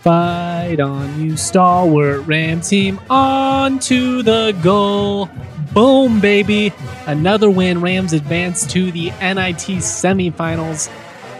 [0.00, 2.98] Fight on, you stalwart Ram team.
[3.10, 5.28] On to the goal.
[5.74, 6.72] Boom, baby.
[7.06, 7.82] Another win.
[7.82, 10.90] Rams advance to the NIT semifinals.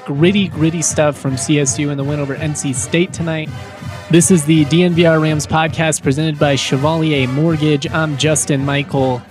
[0.04, 3.48] Gritty, gritty stuff from CSU in the win over NC State tonight.
[4.10, 7.90] This is the DNVR Rams podcast presented by Chevalier Mortgage.
[7.90, 9.22] I'm Justin Michael,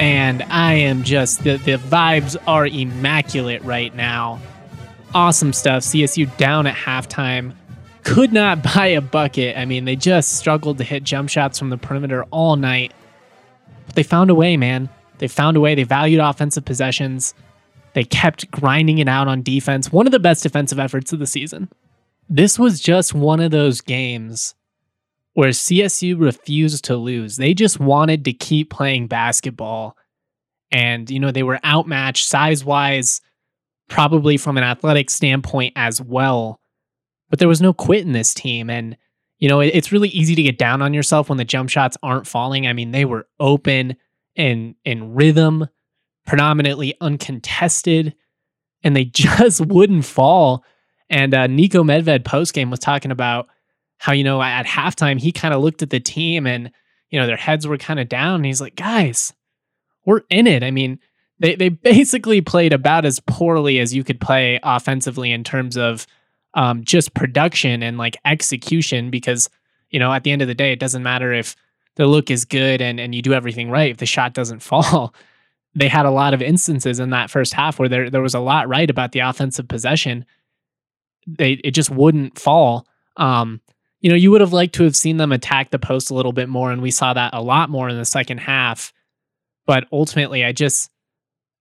[0.00, 4.40] and I am just, the, the vibes are immaculate right now.
[5.14, 5.82] Awesome stuff.
[5.82, 7.52] CSU down at halftime.
[8.10, 9.56] Could not buy a bucket.
[9.56, 12.92] I mean, they just struggled to hit jump shots from the perimeter all night.
[13.86, 14.88] But they found a way, man.
[15.18, 15.74] They found a way.
[15.74, 17.34] They valued offensive possessions.
[17.92, 19.92] They kept grinding it out on defense.
[19.92, 21.68] One of the best defensive efforts of the season
[22.30, 24.54] this was just one of those games
[25.34, 27.36] where CSU refused to lose.
[27.36, 29.96] They just wanted to keep playing basketball.
[30.70, 33.20] And, you know, they were outmatched size wise,
[33.88, 36.60] probably from an athletic standpoint as well.
[37.30, 38.68] But there was no quit in this team.
[38.68, 38.96] And,
[39.38, 42.26] you know, it's really easy to get down on yourself when the jump shots aren't
[42.26, 42.66] falling.
[42.66, 43.96] I mean, they were open
[44.36, 45.68] and in rhythm,
[46.26, 48.14] predominantly uncontested,
[48.82, 50.64] and they just wouldn't fall.
[51.08, 53.48] And uh, Niko Medved post game was talking about
[53.98, 56.70] how you know at halftime he kind of looked at the team and
[57.10, 58.36] you know their heads were kind of down.
[58.36, 59.32] And he's like, guys,
[60.06, 60.62] we're in it.
[60.62, 60.98] I mean,
[61.38, 66.06] they they basically played about as poorly as you could play offensively in terms of
[66.54, 69.10] um, just production and like execution.
[69.10, 69.48] Because
[69.90, 71.56] you know at the end of the day, it doesn't matter if
[71.96, 75.14] the look is good and and you do everything right if the shot doesn't fall.
[75.74, 78.40] They had a lot of instances in that first half where there there was a
[78.40, 80.24] lot right about the offensive possession
[81.26, 82.86] they it just wouldn't fall.
[83.16, 83.60] Um,
[84.00, 86.32] you know, you would have liked to have seen them attack the post a little
[86.32, 88.92] bit more, and we saw that a lot more in the second half.
[89.66, 90.90] But ultimately, I just,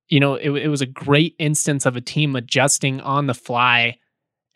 [0.08, 3.98] you know, it, it was a great instance of a team adjusting on the fly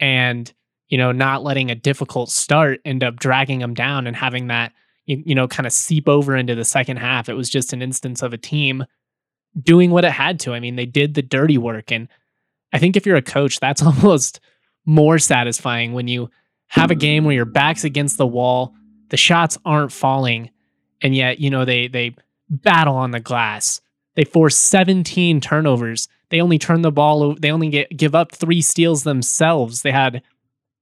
[0.03, 0.51] and,
[0.89, 4.73] you know, not letting a difficult start end up dragging them down and having that,
[5.05, 7.29] you, you know, kind of seep over into the second half.
[7.29, 8.83] It was just an instance of a team
[9.57, 10.53] doing what it had to.
[10.53, 11.89] I mean, they did the dirty work.
[11.89, 12.09] And
[12.73, 14.41] I think if you're a coach, that's almost
[14.85, 16.29] more satisfying when you
[16.67, 18.75] have a game where your back's against the wall,
[19.07, 20.49] the shots aren't falling,
[21.01, 22.15] and yet, you know, they they
[22.49, 23.79] battle on the glass.
[24.15, 26.09] They force 17 turnovers.
[26.33, 29.83] They only turn the ball they only get give up 3 steals themselves.
[29.83, 30.23] They had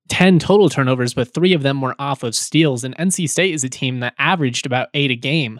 [0.07, 2.85] 10 total turnovers, but 3 of them were off of steals.
[2.85, 5.59] And NC State is a team that averaged about 8 a game.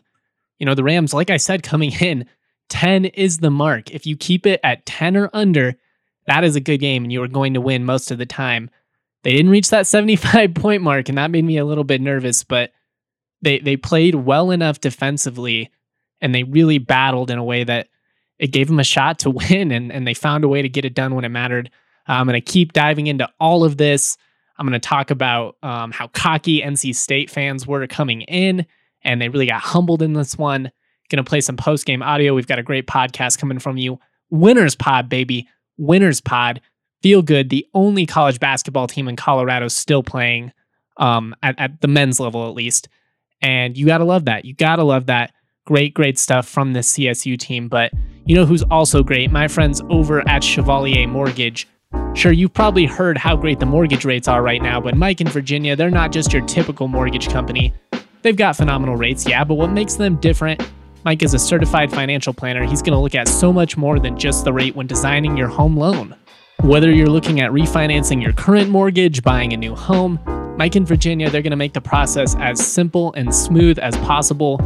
[0.60, 2.26] You know, the Rams, like I said coming in,
[2.70, 3.92] 10 is the mark.
[3.92, 5.76] If you keep it at 10 or under,
[6.26, 8.70] that is a good game and you are going to win most of the time.
[9.24, 12.46] They didn't reach that 75 point mark, and that made me a little bit nervous,
[12.46, 12.72] but
[13.42, 15.70] they they played well enough defensively
[16.22, 17.90] and they really battled in a way that
[18.42, 20.84] it gave them a shot to win and, and they found a way to get
[20.84, 21.70] it done when it mattered.
[22.08, 24.18] I'm going to keep diving into all of this.
[24.58, 28.66] I'm going to talk about um, how cocky NC State fans were coming in
[29.04, 30.72] and they really got humbled in this one.
[31.10, 32.34] Going to play some post game audio.
[32.34, 34.00] We've got a great podcast coming from you.
[34.30, 35.48] Winners Pod, baby.
[35.78, 36.62] Winners Pod,
[37.02, 37.50] feel good.
[37.50, 40.54] The only college basketball team in Colorado still playing
[40.98, 42.88] um, at, at the men's level, at least.
[43.42, 44.46] And you got to love that.
[44.46, 45.34] You got to love that.
[45.66, 47.68] Great, great stuff from this CSU team.
[47.68, 47.92] But
[48.26, 49.32] you know who's also great?
[49.32, 51.68] My friends over at Chevalier Mortgage.
[52.14, 55.30] Sure, you've probably heard how great the mortgage rates are right now, but Mike and
[55.30, 57.74] Virginia, they're not just your typical mortgage company.
[58.22, 60.62] They've got phenomenal rates, yeah, but what makes them different
[61.04, 62.64] Mike is a certified financial planner.
[62.64, 65.48] He's going to look at so much more than just the rate when designing your
[65.48, 66.16] home loan.
[66.62, 70.20] Whether you're looking at refinancing your current mortgage, buying a new home,
[70.58, 74.60] Mike in Virginia, they're going to make the process as simple and smooth as possible.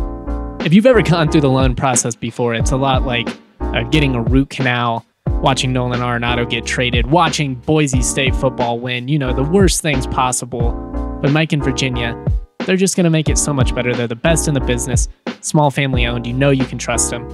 [0.66, 4.16] If you've ever gone through the loan process before, it's a lot like uh, getting
[4.16, 9.32] a root canal, watching Nolan Arenado get traded, watching Boise State football win, you know,
[9.32, 10.72] the worst things possible.
[11.22, 12.20] But Mike in Virginia,
[12.66, 13.94] they're just going to make it so much better.
[13.94, 15.08] They're the best in the business,
[15.42, 16.26] small family owned.
[16.26, 17.30] You know you can trust them.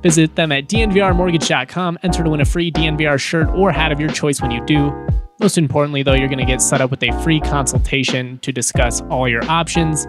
[0.00, 1.98] Visit them at dnvrmortgage.com.
[2.02, 4.90] Enter to win a free DNVR shirt or hat of your choice when you do.
[5.38, 9.02] Most importantly, though, you're going to get set up with a free consultation to discuss
[9.02, 10.06] all your options.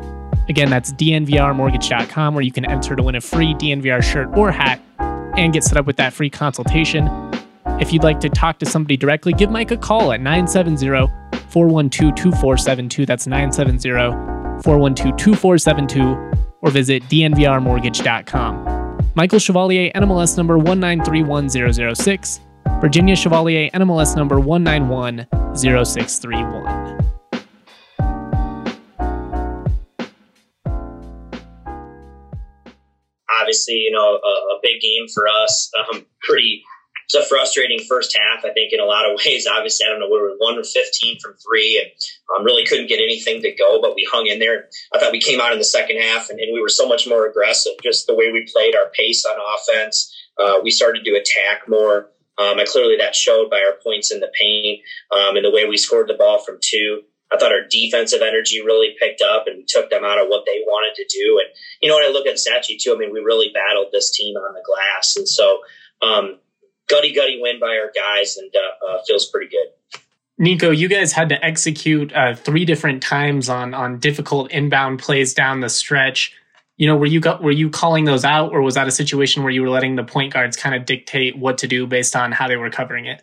[0.50, 4.82] Again, that's dnvrmortgage.com, where you can enter to win a free DNVR shirt or hat
[5.38, 7.10] and get set up with that free consultation.
[7.80, 11.08] If you'd like to talk to somebody directly, give Mike a call at 970
[11.50, 13.06] 412 2472.
[13.06, 18.98] That's 970 412 2472 or visit dnvrmortgage.com.
[19.16, 22.40] Michael Chevalier, NMLS number 1931006.
[22.80, 27.21] Virginia Chevalier, NMLS number 1910631.
[33.42, 35.72] Obviously, you know, a, a big game for us.
[35.80, 36.64] Um, pretty
[37.12, 38.46] was a frustrating first half.
[38.46, 39.48] I think in a lot of ways.
[39.48, 40.08] Obviously, I don't know.
[40.08, 41.92] We were one or fifteen from three, and
[42.38, 43.82] um, really couldn't get anything to go.
[43.82, 44.70] But we hung in there.
[44.94, 47.08] I thought we came out in the second half, and, and we were so much
[47.08, 47.74] more aggressive.
[47.84, 50.14] Just the way we played, our pace on offense.
[50.38, 52.08] Uh, we started to attack more.
[52.38, 55.66] Um, and clearly that showed by our points in the paint um, and the way
[55.66, 57.04] we scored the ball from two.
[57.32, 60.64] I thought our defensive energy really picked up and took them out of what they
[60.66, 61.40] wanted to do.
[61.40, 61.48] And,
[61.82, 64.36] you know, when I look at Sachi too, I mean, we really battled this team
[64.36, 65.16] on the glass.
[65.16, 65.60] And so,
[66.02, 66.40] um,
[66.90, 69.68] gutty, gutty win by our guys and uh, uh, feels pretty good.
[70.42, 75.36] Niko, you guys had to execute uh, three different times on on difficult inbound plays
[75.36, 76.34] down the stretch.
[76.78, 79.52] You know, were you were you calling those out, or was that a situation where
[79.52, 82.48] you were letting the point guards kind of dictate what to do based on how
[82.48, 83.22] they were covering it?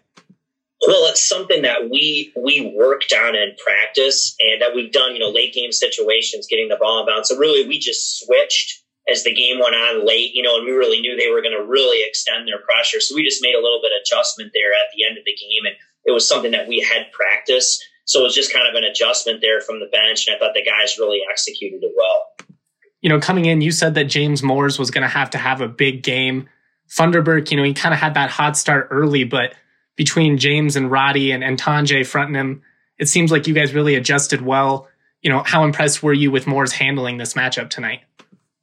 [0.86, 5.12] Well, it's something that we we worked on in practice, and that we've done.
[5.12, 7.28] You know, late game situations, getting the ball in bounds.
[7.28, 10.34] So really, we just switched as the game went on late.
[10.34, 13.00] You know, and we really knew they were going to really extend their pressure.
[13.00, 15.34] So we just made a little bit of adjustment there at the end of the
[15.34, 17.84] game, and it was something that we had practiced.
[18.04, 20.54] So it was just kind of an adjustment there from the bench, and I thought
[20.54, 22.48] the guys really executed it well.
[23.02, 25.60] You know, coming in, you said that James Moors was going to have to have
[25.60, 26.48] a big game.
[26.88, 29.54] Funderburk, you know, he kind of had that hot start early, but
[29.98, 32.62] between James and Roddy and, and Tonje fronting him,
[32.98, 34.88] it seems like you guys really adjusted well.
[35.22, 38.00] You know, how impressed were you with Moore's handling this matchup tonight?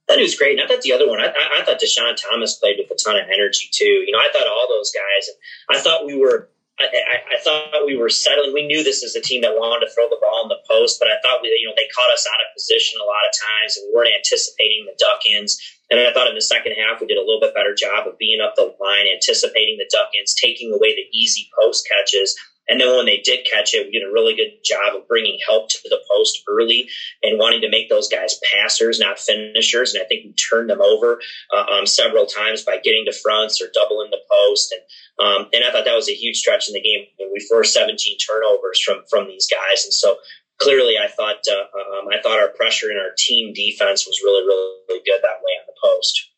[0.07, 0.57] That was great.
[0.57, 2.95] And I thought the other one, I, I, I thought Dischon Thomas played with a
[2.95, 3.83] ton of energy too.
[3.83, 5.29] You know, I thought all those guys,
[5.69, 8.51] I thought we were I, I, thought we were settling.
[8.51, 10.99] We knew this is a team that wanted to throw the ball in the post,
[10.99, 13.31] but I thought we, you know, they caught us out of position a lot of
[13.31, 15.55] times, and we weren't anticipating the duck ins.
[15.87, 18.19] And I thought in the second half we did a little bit better job of
[18.19, 22.35] being up the line, anticipating the duck ins, taking away the easy post catches,
[22.67, 25.37] and then when they did catch it, we did a really good job of bringing
[25.47, 26.89] help to the post early
[27.21, 29.93] and wanting to make those guys passers, not finishers.
[29.93, 31.21] And I think we turned them over
[31.53, 34.71] uh, um, several times by getting to fronts or doubling the post.
[34.71, 34.81] And
[35.19, 37.05] um, and I thought that was a huge stretch in the game.
[37.31, 40.17] we forced 17 turnovers from from these guys, and so
[40.59, 44.45] clearly, I thought uh, um, I thought our pressure and our team defense was really
[44.45, 46.31] really good that way on the post.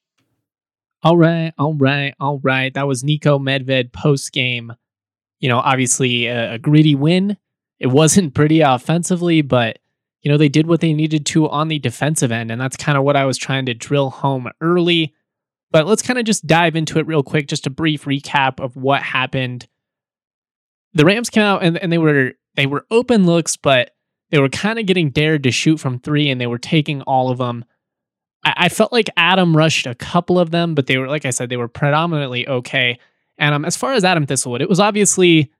[1.03, 2.73] All right, all right, all right.
[2.73, 4.73] That was Niko Medved post game
[5.39, 7.37] you know, obviously a, a gritty win.
[7.79, 9.79] It wasn't pretty offensively, but
[10.21, 12.51] you know, they did what they needed to on the defensive end.
[12.51, 15.13] And that's kind of what I was trying to drill home early.
[15.71, 17.47] But let's kind of just dive into it real quick.
[17.47, 19.67] Just a brief recap of what happened.
[20.93, 23.91] The Rams came out and, and they were they were open looks, but
[24.31, 27.29] they were kind of getting dared to shoot from three and they were taking all
[27.29, 27.65] of them.
[28.43, 31.29] I, I felt like Adam rushed a couple of them, but they were, like I
[31.29, 32.99] said, they were predominantly okay.
[33.37, 35.51] And um, as far as Adam Thistlewood, it was obviously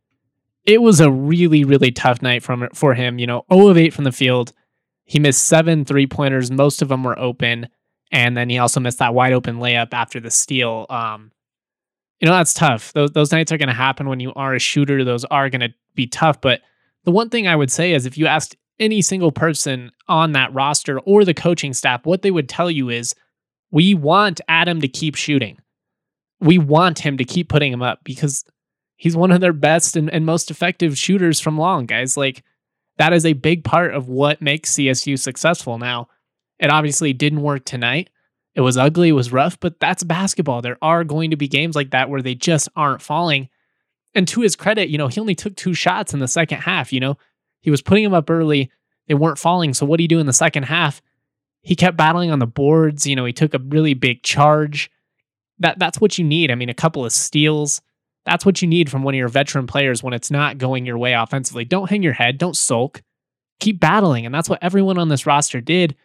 [0.66, 3.20] it was a really really tough night from for him.
[3.20, 4.54] You know, 0 of 8 from the field.
[5.06, 6.52] He missed seven three pointers.
[6.52, 7.70] Most of them were open,
[8.12, 10.86] and then he also missed that wide open layup after the steal.
[10.90, 11.32] Um,
[12.20, 12.94] you know that's tough.
[12.94, 15.04] Those those nights are going to happen when you are a shooter.
[15.04, 16.42] Those are going to be tough.
[16.42, 16.62] But
[17.04, 20.54] the one thing I would say is if you asked any single person on that
[20.54, 23.16] roster or the coaching staff, what they would tell you is,
[23.72, 25.58] we want Adam to keep shooting
[26.40, 28.44] we want him to keep putting him up because
[28.96, 32.18] he's one of their best and, and most effective shooters from long, guys.
[32.18, 32.44] Like
[32.98, 35.78] that is a big part of what makes CSU successful.
[35.78, 36.08] Now,
[36.60, 38.10] it obviously didn't work tonight.
[38.56, 40.62] It was ugly, it was rough, but that's basketball.
[40.62, 43.50] There are going to be games like that where they just aren't falling.
[44.16, 46.92] And to his credit, you know, he only took two shots in the second half.
[46.92, 47.18] You know,
[47.62, 48.72] he was putting them up early.
[49.08, 49.74] They weren't falling.
[49.74, 51.02] So what do you do in the second half?
[51.62, 53.06] He kept battling on the boards.
[53.06, 54.90] You know, he took a really big charge
[55.60, 56.52] that that's what you need.
[56.52, 57.82] I mean, a couple of steals.
[58.26, 60.98] That's what you need from one of your veteran players when it's not going your
[60.98, 61.66] way offensively.
[61.66, 63.02] Don't hang your head, don't sulk.
[63.60, 65.96] Keep battling, and that's what everyone on this roster did.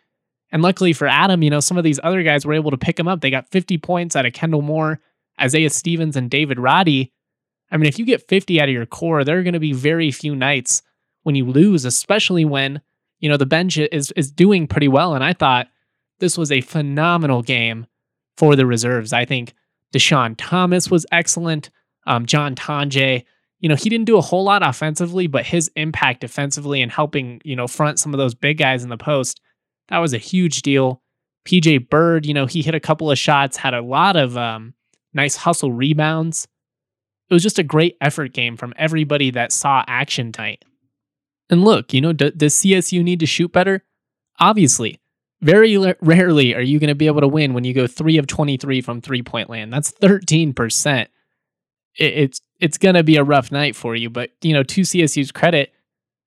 [0.53, 3.01] And luckily for Adam, you know, some of these other guys were able to pick
[3.01, 3.21] him up.
[3.21, 5.01] They got 50 points out of Kendle Moore,
[5.41, 7.11] Isaiah Stevens, and David Roddy.
[7.71, 9.73] I mean, if you get 50 out of your core, there are going to be
[9.73, 10.83] very few nights
[11.23, 12.83] when you lose, especially when,
[13.19, 15.15] you know, the bench is is doing pretty well.
[15.15, 15.69] And I thought
[16.19, 17.87] this was a phenomenal game
[18.37, 19.13] for the reserves.
[19.13, 19.55] I think
[19.93, 21.71] Dischon Thomas was excellent.
[22.07, 23.25] Um, John Tonje,
[23.61, 27.41] you know, he didn't do a whole lot offensively, but his impact defensively and helping,
[27.45, 29.41] you know, front some of those big guys in the post,
[29.93, 31.03] that was a huge deal.
[31.47, 34.73] PJ Byrd, you know, he hit a couple of shots, had a lot of um,
[35.13, 36.49] nice hustle rebounds.
[37.29, 40.65] It was just a great effort game from everybody that saw action tonight.
[41.51, 43.85] And look, you know, d- does CSU need to shoot better?
[44.41, 44.99] Obviously.
[45.43, 48.17] Very l- rarely are you going to be able to win when you go 3
[48.17, 49.75] of 23 from three-point land.
[49.75, 51.03] That's 13%.
[51.03, 51.09] It,
[51.99, 55.33] it's it's going to be a rough night for you, but you know, to CSU's
[55.33, 55.75] credit,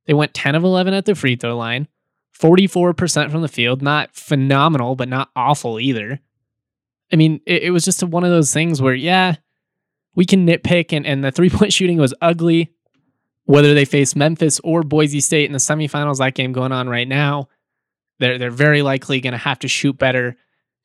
[0.06, 1.88] they went 10 of 11 at the free throw line,
[2.40, 6.20] 44% from the field, not phenomenal, but not awful either.
[7.12, 9.36] I mean, it, it was just one of those things where yeah,
[10.16, 12.72] we can nitpick, and, and the three point shooting was ugly.
[13.46, 17.08] Whether they face Memphis or Boise State in the semifinals, that game going on right
[17.08, 17.48] now,
[18.20, 20.36] they're they're very likely going to have to shoot better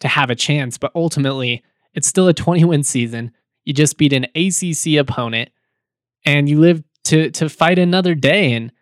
[0.00, 0.76] to have a chance.
[0.76, 1.64] But ultimately,
[1.94, 3.32] it's still a 20 win season.
[3.64, 5.50] You just beat an ACC opponent,
[6.26, 8.52] and you live to to fight another day.
[8.52, 8.72] And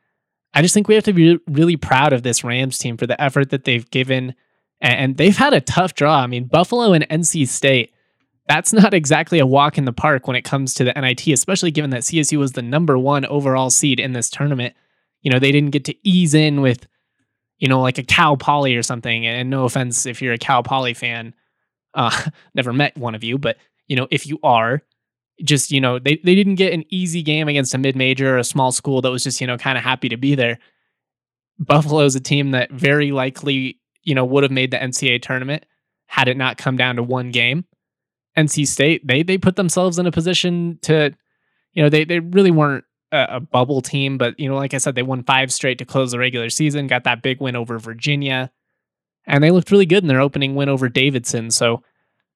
[0.55, 3.21] I just think we have to be really proud of this Rams team for the
[3.21, 4.35] effort that they've given.
[4.81, 6.21] And they've had a tough draw.
[6.21, 7.93] I mean, Buffalo and NC State
[8.49, 11.71] that's not exactly a walk in the park when it comes to the NIT, especially
[11.71, 14.75] given that CSU was the number one overall seed in this tournament.
[15.21, 16.87] You know, they didn't get to ease in with,
[17.59, 19.27] you know, like a Cal Poly or something.
[19.27, 21.35] And no offense if you're a Cal Poly fan,
[21.93, 22.25] uh,
[22.55, 24.83] never met one of you, but you know, if you are,
[25.43, 28.39] just you know, they they didn't get an easy game against a mid major or
[28.39, 30.59] a small school that was just you know kind of happy to be there.
[31.59, 35.65] Buffalo's a team that very likely you know would have made the NCAA tournament
[36.07, 37.65] had it not come down to one game.
[38.37, 41.15] NC State, they they put themselves in a position to,
[41.73, 44.79] you know, they they really weren't a, a, bubble team, but you know, like I
[44.79, 47.79] said, they won five straight to close the regular season, got that big win over
[47.79, 48.51] Virginia,
[49.27, 51.51] and they looked really good in their opening win over Davidson.
[51.51, 51.83] So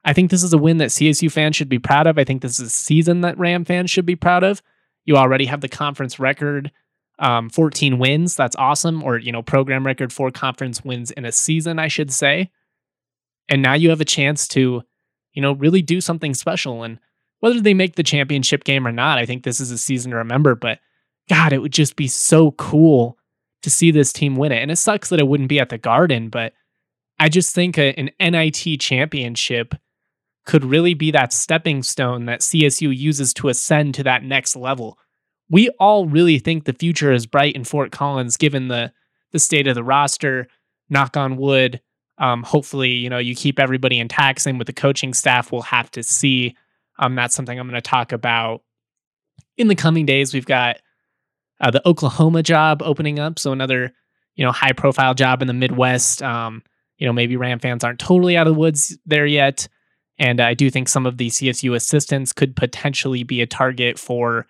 [0.04, 2.18] I think this is a win that CSU fans should be proud of.
[2.18, 4.62] I think this is a season that Ram fans should be proud of.
[5.04, 6.73] You already have the conference record,
[7.18, 8.35] um, 14 wins.
[8.35, 9.02] That's awesome.
[9.02, 12.50] Or, you know, program record, four conference wins in a season, I should say.
[13.49, 14.82] And now you have a chance to
[15.32, 16.82] you know, really do something special.
[16.82, 16.99] And
[17.40, 20.18] whether they make the championship game or not, I think this is a season to
[20.18, 20.54] remember.
[20.54, 20.78] But
[21.28, 23.18] God, it would just be so cool
[23.62, 24.62] to see this team win it.
[24.62, 26.52] And it sucks that it wouldn't be at the Garden, but
[27.18, 29.75] I just think a, an NIT championship
[30.44, 34.99] could really be that stepping stone that CSU uses to ascend to that next level.
[35.49, 38.92] We all really think the future is bright in Fort Collins given the
[39.32, 40.46] the state of the roster,
[40.90, 41.80] knock on wood,
[42.18, 44.40] um, hopefully, you know, you keep everybody intact.
[44.40, 45.50] Same with the coaching staff.
[45.50, 46.56] We'll have to see.
[46.99, 48.62] Um, that's something I'm going to talk about
[49.56, 50.34] in the coming days.
[50.34, 50.78] We've got
[51.61, 53.92] uh, the Oklahoma job opening up, so another
[54.37, 56.22] you know high profile job in the Midwest.
[56.22, 56.62] Um,
[56.99, 59.66] you know, maybe Ram fans aren't totally out of the woods there yet,
[60.19, 64.47] and I do think some of the CSU assistants could potentially be a target for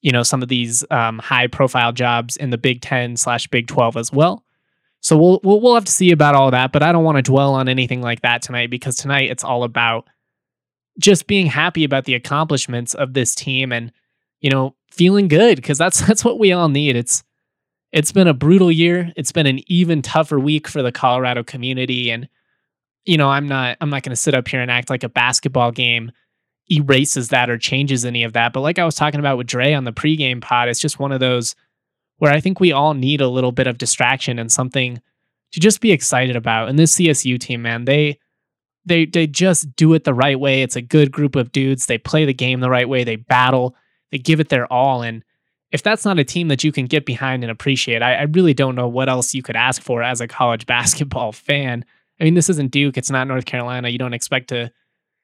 [0.00, 3.66] you know some of these um, high profile jobs in the Big Ten slash Big
[3.66, 4.44] Twelve as well.
[5.00, 7.22] So we'll, we'll we'll have to see about all that, but I don't want to
[7.22, 10.06] dwell on anything like that tonight because tonight it's all about
[10.98, 13.92] just being happy about the accomplishments of this team and
[14.40, 16.96] you know feeling good because that's that's what we all need.
[16.96, 17.22] It's
[17.92, 19.12] it's been a brutal year.
[19.16, 22.28] It's been an even tougher week for the Colorado community and
[23.04, 25.08] you know, I'm not I'm not going to sit up here and act like a
[25.08, 26.12] basketball game
[26.70, 28.52] erases that or changes any of that.
[28.52, 31.12] But like I was talking about with Dre on the pregame pod, it's just one
[31.12, 31.54] of those
[32.18, 35.00] where I think we all need a little bit of distraction and something
[35.52, 36.68] to just be excited about.
[36.68, 38.18] And this CSU team, man, they
[38.86, 40.62] they they just do it the right way.
[40.62, 41.86] It's a good group of dudes.
[41.86, 43.04] They play the game the right way.
[43.04, 43.74] They battle.
[44.10, 45.02] They give it their all.
[45.02, 45.24] And
[45.72, 48.54] if that's not a team that you can get behind and appreciate, I, I really
[48.54, 51.84] don't know what else you could ask for as a college basketball fan.
[52.20, 52.96] I mean, this isn't Duke.
[52.96, 53.88] It's not North Carolina.
[53.88, 54.70] You don't expect to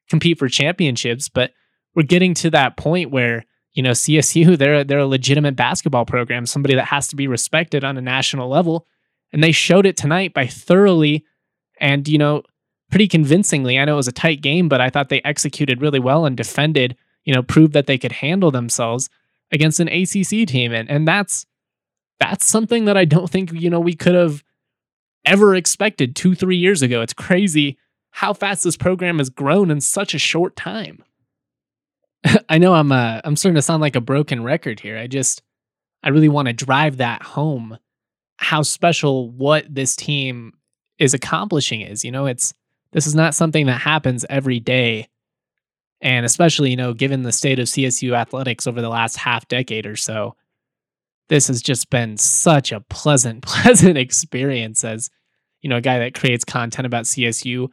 [0.09, 1.53] compete for championships, but
[1.95, 6.47] we're getting to that point where you know, CSU, they're they're a legitimate basketball program,
[6.47, 8.87] somebody that has to be respected on a national level.
[9.33, 11.25] And they showed it tonight by thoroughly
[11.81, 12.43] and, you know,
[12.91, 13.79] pretty convincingly.
[13.79, 16.37] I know it was a tight game, but I thought they executed really well and
[16.37, 19.09] defended, you know, proved that they could handle themselves
[19.53, 20.73] against an ACC team.
[20.73, 21.47] And, and that's
[22.19, 24.43] that's something that I don't think, you know, we could have
[25.25, 27.03] ever expected two, three years ago.
[27.03, 27.79] It's crazy
[28.11, 31.05] how fast this program has grown in such a short time.
[32.49, 34.99] I know I'm uh, I'm starting to sound like a broken record here.
[34.99, 35.43] I just
[36.03, 37.79] I really want to drive that home
[38.41, 40.55] how special what this team
[40.99, 42.05] is accomplishing is.
[42.05, 42.55] You know, it's
[42.93, 45.09] this is not something that happens every day.
[46.01, 49.87] And especially, you know, given the state of CSU athletics over the last half decade
[49.87, 50.35] or so,
[51.31, 55.09] this has just been such a pleasant, pleasant experience as,
[55.63, 57.69] you know, a guy that creates content about CSU,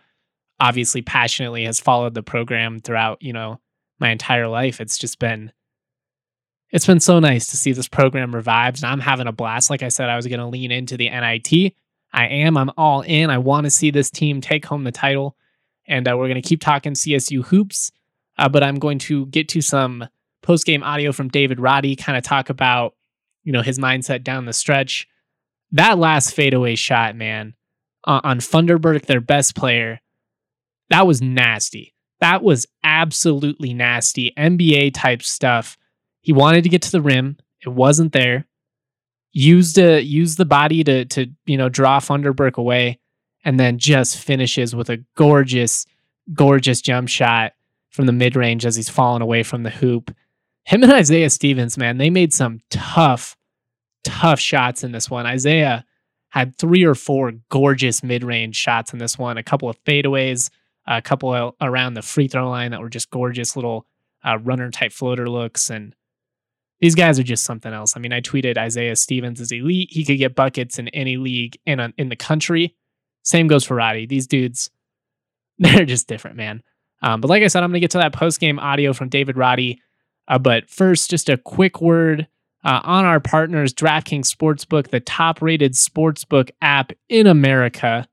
[0.60, 3.60] obviously passionately has followed the program throughout, you know,
[4.00, 4.80] my entire life.
[4.80, 5.52] It's just been
[6.70, 9.70] it's been so nice to see this program revived and I'm having a blast.
[9.70, 11.74] Like I said, I was going to lean into the NIT.
[12.12, 12.58] I am.
[12.58, 13.30] I'm all in.
[13.30, 15.38] I want to see this team take home the title.
[15.88, 17.92] And uh, we're going to keep talking CSU hoops.
[18.38, 20.08] Uh, but I'm going to get to some
[20.42, 22.97] post game audio from David Roddy, kind of talk about,
[23.48, 25.08] you know, his mindset down the stretch.
[25.72, 27.54] That last fadeaway shot, man,
[28.04, 30.01] uh, on Funderburk, their best player,
[30.89, 31.94] that was nasty.
[32.20, 35.77] That was absolutely nasty NBA type stuff.
[36.20, 38.46] He wanted to get to the rim, it wasn't there.
[39.32, 43.00] Used a used the body to to you know draw Funderburk away,
[43.46, 45.86] and then just finishes with a gorgeous,
[46.34, 47.54] gorgeous jump shot
[47.92, 50.13] from the mid range as he's fallen away from the hoop.
[50.67, 53.38] Him and Isaiah Stevens, man, they made some tough,
[54.03, 55.25] tough shots in this one.
[55.25, 55.86] Isaiah
[56.27, 60.50] had three or four gorgeous mid range shots in this one, a couple of fadeaways,
[60.86, 63.86] a couple around the free throw line that were just gorgeous little
[64.25, 65.69] uh, runner type floater looks.
[65.69, 65.95] And
[66.81, 67.95] these guys are just something else.
[67.95, 69.88] I mean, I tweeted Isaiah Stevens is elite.
[69.93, 72.75] He could get buckets in any league in, in the country.
[73.24, 74.05] Same goes for Roddy.
[74.05, 74.69] These dudes,
[75.59, 76.62] they're just different, man.
[77.01, 79.07] Um, but like I said, I'm going to get to that post game audio from
[79.07, 79.81] David Roddy.
[80.27, 82.27] Uh, but first, just a quick word
[82.63, 88.07] uh, on our partners, DraftKings Sportsbook, the top rated sportsbook app in America.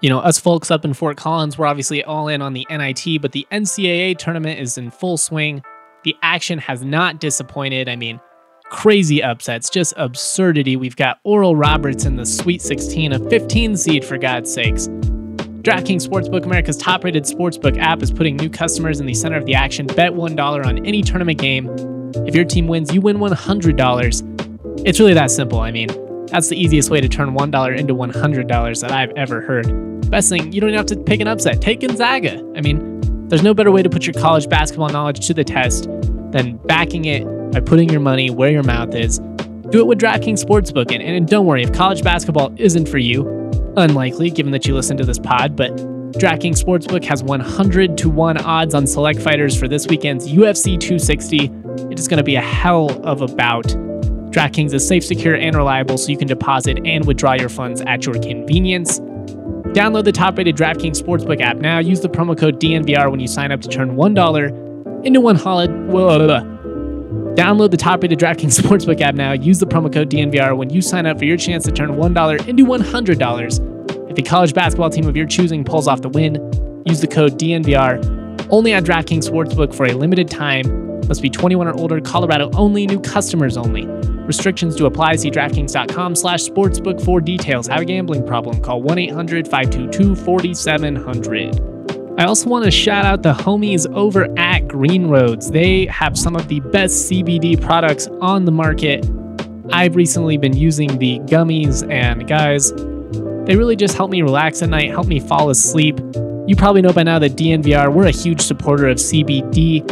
[0.00, 3.22] You know, us folks up in Fort Collins, we're obviously all in on the NIT,
[3.22, 5.62] but the NCAA tournament is in full swing.
[6.02, 7.88] The action has not disappointed.
[7.88, 8.20] I mean,
[8.64, 10.76] crazy upsets, just absurdity.
[10.76, 14.88] We've got Oral Roberts in the Sweet 16, a 15 seed for God's sakes.
[15.64, 19.46] DraftKings Sportsbook, America's top rated sportsbook app, is putting new customers in the center of
[19.46, 19.86] the action.
[19.86, 21.70] Bet $1 on any tournament game.
[22.26, 24.86] If your team wins, you win $100.
[24.86, 25.60] It's really that simple.
[25.60, 25.88] I mean,
[26.26, 30.10] that's the easiest way to turn $1 into $100 that I've ever heard.
[30.10, 31.62] Best thing, you don't even have to pick an upset.
[31.62, 32.40] Take Gonzaga.
[32.54, 35.84] I mean, there's no better way to put your college basketball knowledge to the test
[36.30, 39.18] than backing it by putting your money where your mouth is.
[39.70, 40.92] Do it with DraftKings Sportsbook.
[40.92, 43.33] And, and don't worry, if college basketball isn't for you,
[43.76, 45.74] unlikely given that you listen to this pod, but
[46.14, 51.50] DraftKings Sportsbook has 100 to 1 odds on select fighters for this weekend's UFC 260.
[51.90, 53.66] It is going to be a hell of a bout.
[54.30, 58.06] DraftKings is safe, secure, and reliable so you can deposit and withdraw your funds at
[58.06, 59.00] your convenience.
[59.00, 61.80] Download the top rated DraftKings Sportsbook app now.
[61.80, 66.53] Use the promo code DNVR when you sign up to turn $1 into one holiday.
[67.34, 69.32] Download the top rated DraftKings Sportsbook app now.
[69.32, 72.48] Use the promo code DNVR when you sign up for your chance to turn $1
[72.48, 74.08] into $100.
[74.08, 76.36] If the college basketball team of your choosing pulls off the win,
[76.86, 78.46] use the code DNVR.
[78.50, 81.00] Only on DraftKings Sportsbook for a limited time.
[81.08, 83.84] Must be 21 or older, Colorado only, new customers only.
[84.26, 85.16] Restrictions to apply.
[85.16, 87.66] See DraftKings.com slash sportsbook for details.
[87.66, 88.62] Have a gambling problem?
[88.62, 91.73] Call 1-800-522-4700.
[92.16, 95.50] I also want to shout out the homies over at Green Roads.
[95.50, 99.04] They have some of the best CBD products on the market.
[99.72, 102.72] I've recently been using the gummies, and guys,
[103.46, 105.98] they really just help me relax at night, help me fall asleep.
[106.46, 109.82] You probably know by now that DNVR, we're a huge supporter of CBD,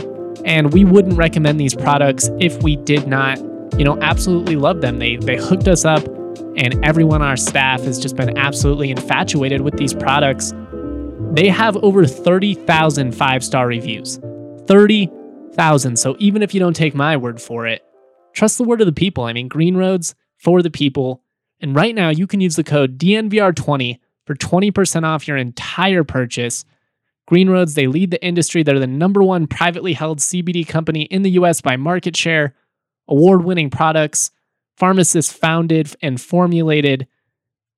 [0.45, 3.39] and we wouldn't recommend these products if we did not
[3.79, 4.99] you know, absolutely love them.
[4.99, 6.05] They they hooked us up
[6.57, 10.53] and everyone on our staff has just been absolutely infatuated with these products.
[11.33, 14.19] They have over 30,000 five-star reviews.
[14.67, 15.97] 30,000.
[15.97, 17.83] So even if you don't take my word for it,
[18.35, 19.25] trust the word of the people.
[19.25, 21.23] I mean, Green Roads for the people.
[21.61, 26.67] And right now you can use the code DNVR20 for 20% off your entire purchase.
[27.27, 28.63] Green Roads, they lead the industry.
[28.63, 32.55] They're the number one privately held CBD company in the US by market share
[33.09, 34.31] award winning products,
[34.77, 37.07] pharmacists founded and formulated.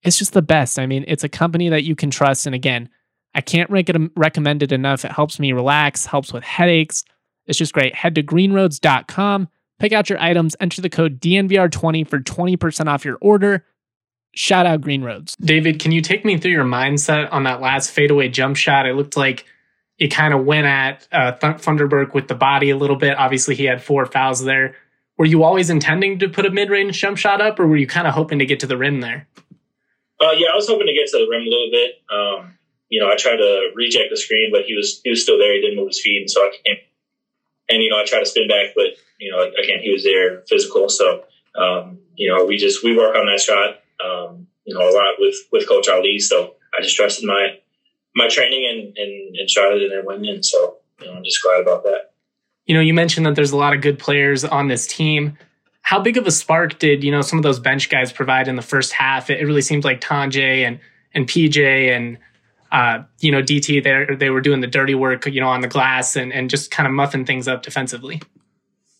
[0.02, 0.78] It's just the best.
[0.78, 2.46] I mean, it's a company that you can trust.
[2.46, 2.88] And again,
[3.35, 5.05] I can't recommend it enough.
[5.05, 7.05] It helps me relax, helps with headaches.
[7.47, 7.94] It's just great.
[7.94, 13.18] Head to greenroads.com, pick out your items, enter the code DNVR20 for 20% off your
[13.20, 13.64] order.
[14.37, 15.37] Shout out Greenroads.
[15.37, 18.87] David, can you take me through your mindset on that last fadeaway jump shot?
[18.87, 19.44] It looked like
[19.99, 23.16] it kind of went at uh, Funderburk with the body a little bit.
[23.16, 24.75] Obviously, he had four fouls there
[25.16, 28.07] were you always intending to put a mid-range jump shot up, or were you kind
[28.07, 29.29] of hoping to get to the rim there?
[30.20, 31.94] Uh, yeah, I was hoping to get to the rim a little bit.
[32.12, 32.59] Um,
[32.94, 35.52] you know, I tried to reject the screen, but he was he was still there.
[35.52, 36.76] He didn't move his feet, and so I came.
[37.68, 40.44] And you know, I tried to spin back, but you know, again, he was there,
[40.48, 40.88] physical.
[40.88, 41.24] So
[41.59, 43.80] um, you know, we just we work on that shot.
[43.98, 46.20] Um, you know, a lot with with Coach Ali.
[46.20, 47.59] So I just trusted my
[48.14, 50.44] my training and and, and shot it, and it went in.
[50.44, 52.12] So you know, I'm just glad about that.
[52.66, 55.37] You know, you mentioned that there's a lot of good players on this team.
[55.83, 58.54] How big of a spark did you know some of those bench guys provide in
[58.54, 59.30] the first half?
[59.30, 60.78] It, it really seemed like Tonje and
[61.12, 62.18] and PJ and
[62.74, 65.68] uh, you know DT they they were doing the dirty work you know on the
[65.68, 68.20] glass and and just kind of muffing things up defensively.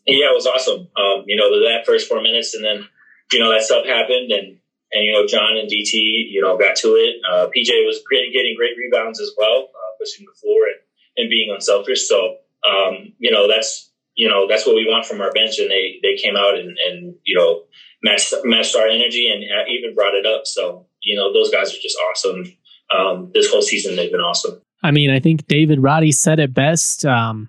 [0.06, 0.88] Yeah, it was awesome.
[0.96, 2.88] Um, you know that first four minutes, and then
[3.32, 4.58] you know that stuff happened, and
[4.92, 5.92] and you know John and DT
[6.30, 7.16] you know got to it.
[7.28, 10.80] Uh, PJ was great, getting great rebounds as well, uh, pushing the floor and
[11.16, 12.08] and being unselfish.
[12.08, 15.70] So um, you know, that's you know that's what we want from our bench, and
[15.70, 17.62] they they came out and and you know
[18.02, 20.46] matched matched our energy and even brought it up.
[20.46, 22.44] So you know those guys are just awesome.
[22.92, 24.61] Um, this whole season they've been awesome.
[24.83, 27.05] I mean, I think David Roddy said it best.
[27.05, 27.49] Um,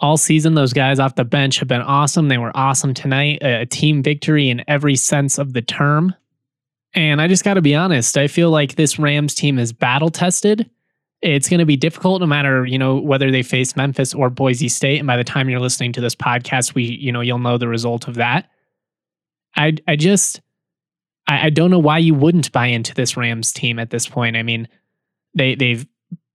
[0.00, 2.28] all season, those guys off the bench have been awesome.
[2.28, 3.38] They were awesome tonight.
[3.42, 6.14] A, a team victory in every sense of the term.
[6.94, 8.18] And I just got to be honest.
[8.18, 10.68] I feel like this Rams team is battle tested
[11.24, 14.68] it's going to be difficult no matter you know whether they face Memphis or Boise
[14.68, 14.98] State.
[14.98, 17.66] And by the time you're listening to this podcast, we you know you'll know the
[17.66, 18.50] result of that.
[19.56, 20.42] I I just
[21.26, 24.36] I, I don't know why you wouldn't buy into this Rams team at this point.
[24.36, 24.68] I mean,
[25.34, 25.86] they they've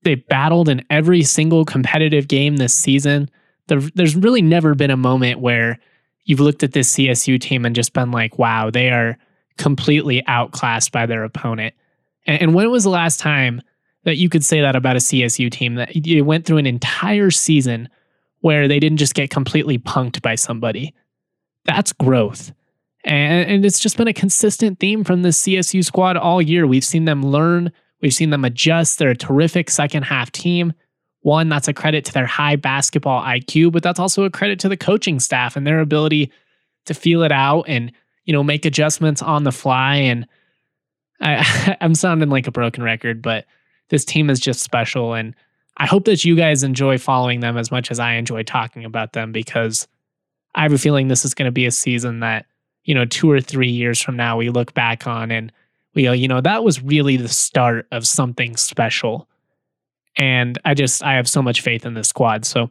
[0.04, 3.30] they've battled in every single competitive game this season.
[3.68, 5.80] There, there's really never been a moment where
[6.26, 9.18] you've looked at this CSU team and just been like, wow, they are
[9.58, 11.76] completely outclassed by their opponent.
[12.26, 13.62] And, and when was the last time
[14.06, 17.32] that you could say that about a CSU team that you went through an entire
[17.32, 17.90] season
[18.42, 20.94] where they didn't just get completely punked by somebody?
[21.66, 22.52] That's growth.
[23.04, 26.68] And, and it's just been a consistent theme from the CSU squad all year.
[26.68, 29.00] We've seen them learn, we've seen them adjust.
[29.00, 30.74] They're a terrific second half team.
[31.22, 34.70] One, that's a credit to their high basketball IQ, but that's also a credit to
[34.70, 36.32] the coaching staff and their ability
[36.86, 37.92] to feel it out and,
[38.24, 39.96] you know, make adjustments on the fly.
[39.96, 40.26] And
[41.20, 43.46] I, I'm sounding like a broken record, but
[43.90, 45.14] this team is just special.
[45.14, 45.36] And
[45.78, 49.14] I hope that you guys enjoy following them as much as I enjoy talking about
[49.14, 49.88] them because
[50.56, 52.46] I have a feeling this is going to be a season that
[52.90, 55.52] you know, two or three years from now, we look back on and
[55.94, 59.28] we go, you know, that was really the start of something special.
[60.18, 62.46] And I just, I have so much faith in this squad.
[62.46, 62.68] So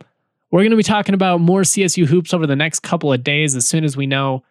[0.51, 3.55] we're going to be talking about more CSU hoops over the next couple of days.
[3.55, 4.43] As soon as we know,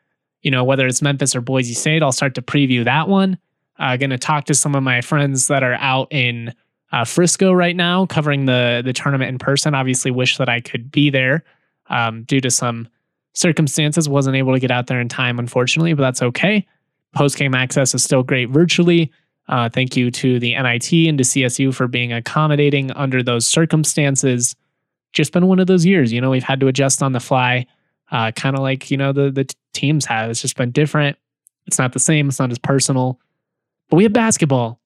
[0.41, 3.37] you know, whether it's Memphis or Boise State, I'll start to preview that one.
[3.77, 6.53] Uh, going to talk to some of my friends that are out in
[6.93, 9.75] uh, Frisco right now, covering the the tournament in person.
[9.75, 11.43] Obviously, wish that I could be there
[11.89, 12.87] um, due to some
[13.37, 16.65] circumstances, wasn't able to get out there in time, unfortunately, but that's okay.
[17.13, 19.11] Post game access is still great virtually.
[19.47, 24.55] Uh, thank you to the NIT and to CSU for being accommodating under those circumstances.
[25.13, 27.65] Just been one of those years, you know, we've had to adjust on the fly,
[28.11, 30.29] uh, kind of like, you know, the, the teams have.
[30.29, 31.17] It's just been different.
[31.65, 33.19] It's not the same, it's not as personal.
[33.89, 34.79] But we have basketball.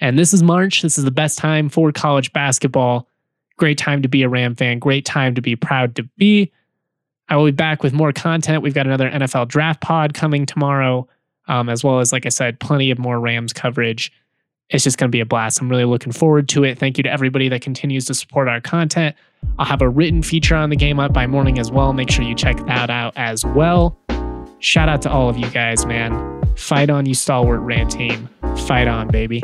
[0.00, 0.82] And this is March.
[0.82, 3.08] This is the best time for college basketball.
[3.56, 4.78] Great time to be a Ram fan.
[4.78, 6.52] Great time to be proud to be
[7.28, 8.62] I will be back with more content.
[8.62, 11.08] We've got another NFL draft pod coming tomorrow,
[11.48, 14.12] um, as well as, like I said, plenty of more Rams coverage.
[14.70, 15.60] It's just going to be a blast.
[15.60, 16.78] I'm really looking forward to it.
[16.78, 19.14] Thank you to everybody that continues to support our content.
[19.58, 21.92] I'll have a written feature on the game up by morning as well.
[21.92, 23.96] Make sure you check that out as well.
[24.58, 26.42] Shout out to all of you guys, man.
[26.56, 28.28] Fight on, you stalwart Ram team.
[28.66, 29.42] Fight on, baby.